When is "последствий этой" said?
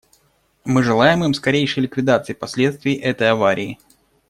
2.33-3.29